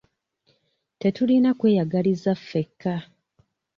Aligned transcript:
Tetulina 0.99 1.49
kweyagaliza 1.59 2.31
ffeka. 2.45 2.95